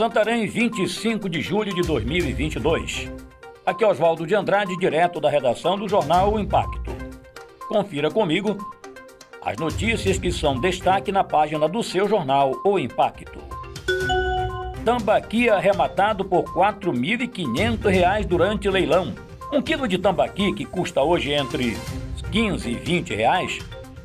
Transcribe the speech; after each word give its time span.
Santarém, 0.00 0.46
25 0.46 1.28
de 1.28 1.42
julho 1.42 1.74
de 1.74 1.82
2022. 1.82 3.12
Aqui 3.66 3.84
é 3.84 3.86
Oswaldo 3.86 4.26
de 4.26 4.34
Andrade, 4.34 4.74
direto 4.78 5.20
da 5.20 5.28
redação 5.28 5.78
do 5.78 5.86
jornal 5.86 6.32
O 6.32 6.40
Impacto. 6.40 6.90
Confira 7.68 8.10
comigo 8.10 8.56
as 9.44 9.58
notícias 9.58 10.16
que 10.16 10.32
são 10.32 10.58
destaque 10.58 11.12
na 11.12 11.22
página 11.22 11.68
do 11.68 11.82
seu 11.82 12.08
jornal 12.08 12.58
O 12.64 12.78
Impacto. 12.78 13.40
Tambaqui 14.86 15.50
arrematado 15.50 16.24
por 16.24 16.44
R$ 16.44 16.72
4.500 16.80 18.24
durante 18.24 18.70
leilão. 18.70 19.12
Um 19.52 19.60
quilo 19.60 19.86
de 19.86 19.98
tambaqui, 19.98 20.54
que 20.54 20.64
custa 20.64 21.02
hoje 21.02 21.30
entre 21.30 21.76
15 22.32 22.70
e 22.70 22.74
20 22.74 23.14
reais, 23.14 23.58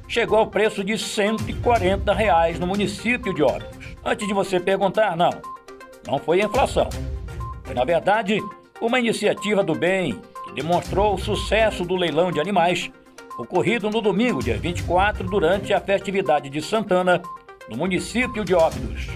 chegou 0.09 0.39
ao 0.39 0.48
preço 0.48 0.84
de 0.84 0.98
140 0.98 2.13
reais 2.13 2.59
no 2.59 2.67
município 2.67 3.34
de 3.34 3.41
Óbidos. 3.41 3.95
Antes 4.03 4.27
de 4.27 4.34
você 4.34 4.59
perguntar, 4.59 5.16
não, 5.16 5.55
não 6.08 6.20
foi 6.20 6.41
inflação. 6.41 6.90
Foi, 7.64 7.73
na 7.73 7.84
verdade, 7.84 8.40
uma 8.82 9.00
iniciativa 9.00 9.64
do 9.64 9.73
bem 9.73 10.22
que 10.44 10.54
demonstrou 10.54 11.16
o 11.16 11.18
sucesso 11.18 11.84
do 11.84 11.95
leilão 11.95 12.31
de 12.31 12.40
animais 12.40 12.91
ocorrido 13.38 13.90
no 13.90 14.02
domingo, 14.02 14.41
dia 14.41 14.58
24, 14.58 15.28
durante 15.28 15.73
a 15.73 15.81
festividade 15.81 16.50
de 16.50 16.62
Santana, 16.62 17.22
no 17.70 17.78
município 17.78 18.45
de 18.45 18.54
Óbidos. 18.54 19.08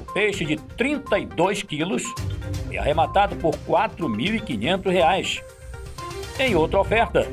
O 0.00 0.12
peixe 0.12 0.44
de 0.44 0.56
32 0.56 1.62
quilos 1.62 2.02
foi 2.66 2.76
arrematado 2.76 3.36
por 3.36 3.54
R$ 3.54 3.60
4.500. 3.66 5.42
Em 6.38 6.54
outra 6.54 6.80
oferta, 6.80 7.26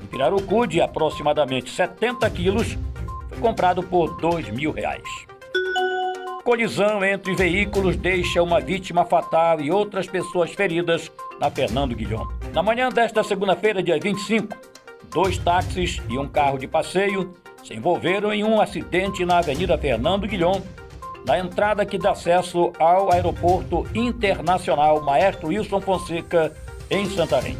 um 0.00 0.06
pirarucu 0.06 0.66
de 0.66 0.80
aproximadamente 0.80 1.70
70 1.70 2.28
quilos 2.30 2.78
foi 3.28 3.38
comprado 3.38 3.82
por 3.82 4.14
R$ 4.16 4.22
2.000. 4.22 5.31
Colisão 6.44 7.04
entre 7.04 7.36
veículos 7.36 7.94
deixa 7.94 8.42
uma 8.42 8.60
vítima 8.60 9.04
fatal 9.04 9.60
e 9.60 9.70
outras 9.70 10.08
pessoas 10.08 10.50
feridas 10.50 11.10
na 11.38 11.48
Fernando 11.48 11.94
Guilhom. 11.94 12.26
Na 12.52 12.60
manhã 12.64 12.88
desta 12.88 13.22
segunda-feira, 13.22 13.80
dia 13.80 13.96
25, 14.00 14.48
dois 15.08 15.38
táxis 15.38 16.02
e 16.08 16.18
um 16.18 16.26
carro 16.26 16.58
de 16.58 16.66
passeio 16.66 17.32
se 17.62 17.74
envolveram 17.74 18.32
em 18.32 18.42
um 18.42 18.60
acidente 18.60 19.24
na 19.24 19.38
Avenida 19.38 19.78
Fernando 19.78 20.26
Guilhom, 20.26 20.60
na 21.24 21.38
entrada 21.38 21.86
que 21.86 21.96
dá 21.96 22.10
acesso 22.10 22.72
ao 22.76 23.12
Aeroporto 23.12 23.86
Internacional 23.94 25.00
Maestro 25.00 25.46
Wilson 25.46 25.80
Fonseca, 25.80 26.52
em 26.90 27.06
Santarém. 27.06 27.56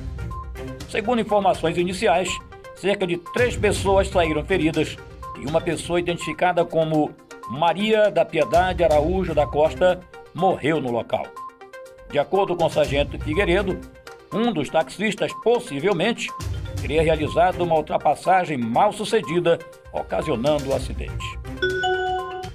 Segundo 0.91 1.20
informações 1.20 1.78
iniciais, 1.78 2.28
cerca 2.75 3.06
de 3.06 3.16
três 3.16 3.56
pessoas 3.56 4.08
saíram 4.08 4.44
feridas 4.44 4.97
e 5.41 5.47
uma 5.47 5.60
pessoa 5.60 6.00
identificada 6.00 6.64
como 6.64 7.14
Maria 7.48 8.10
da 8.10 8.24
Piedade 8.24 8.84
Araújo 8.84 9.34
da 9.34 9.46
Costa 9.46 10.00
morreu 10.34 10.80
no 10.80 10.90
local. 10.90 11.26
De 12.10 12.18
acordo 12.18 12.56
com 12.56 12.66
o 12.66 12.70
sargento 12.70 13.18
Figueiredo, 13.18 13.78
um 14.32 14.52
dos 14.52 14.68
taxistas 14.68 15.32
possivelmente 15.42 16.28
teria 16.80 17.02
realizado 17.02 17.62
uma 17.62 17.76
ultrapassagem 17.76 18.56
mal 18.56 18.92
sucedida, 18.92 19.58
ocasionando 19.92 20.70
o 20.70 20.74
acidente. 20.74 21.38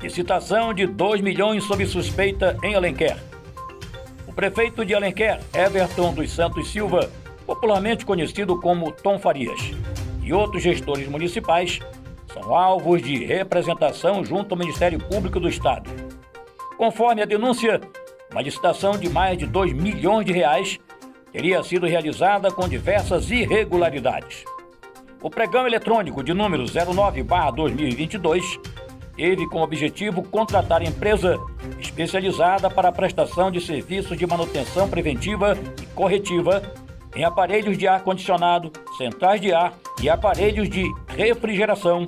Licitação 0.02 0.74
de 0.74 0.86
2 0.86 1.22
milhões 1.22 1.64
sob 1.64 1.86
suspeita 1.86 2.58
em 2.64 2.76
Alenquer. 2.76 3.18
O 4.28 4.34
prefeito 4.34 4.86
de 4.86 4.94
Alenquer, 4.94 5.40
Everton 5.54 6.14
dos 6.14 6.32
Santos 6.32 6.72
Silva, 6.72 7.10
popularmente 7.46 8.06
conhecido 8.06 8.60
como 8.60 8.92
Tom 8.92 9.18
Farias, 9.18 9.60
e 10.22 10.34
outros 10.34 10.62
gestores 10.62 11.08
municipais 11.08 11.80
são 12.42 12.56
alvos 12.56 13.02
de 13.02 13.26
representação 13.26 14.24
junto 14.24 14.54
ao 14.54 14.60
Ministério 14.60 15.00
Público 15.00 15.40
do 15.40 15.50
Estado. 15.50 15.90
Conforme 16.78 17.22
a 17.22 17.26
denúncia, 17.26 17.82
uma 18.32 18.42
licitação 18.42 18.98
de 18.98 19.10
mais 19.10 19.38
de 19.38 19.46
2 19.48 19.74
milhões 19.74 20.26
de 20.26 20.32
reais 20.32 20.80
teria 21.32 21.64
sido 21.64 21.88
realizada 21.88 22.52
com 22.52 22.68
diversas 22.68 23.32
irregularidades. 23.32 24.44
O 25.22 25.30
pregão 25.30 25.66
eletrônico 25.66 26.24
de 26.24 26.34
número 26.34 26.66
09/2022 26.66 28.60
teve 29.16 29.48
como 29.48 29.64
objetivo 29.64 30.22
contratar 30.22 30.84
empresa 30.84 31.40
especializada 31.80 32.70
para 32.70 32.90
a 32.90 32.92
prestação 32.92 33.50
de 33.50 33.60
serviços 33.60 34.16
de 34.16 34.28
manutenção 34.28 34.88
preventiva 34.88 35.58
e 35.82 35.86
corretiva 35.88 36.62
em 37.16 37.24
aparelhos 37.24 37.78
de 37.80 37.88
ar 37.88 38.04
condicionado, 38.04 38.72
centrais 38.96 39.42
de 39.42 39.52
ar 39.52 39.74
e 40.00 40.08
aparelhos 40.08 40.70
de 40.70 40.86
refrigeração 41.08 42.08